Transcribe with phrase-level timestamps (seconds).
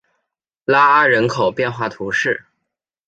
[0.65, 2.43] 拉阿人口变化图示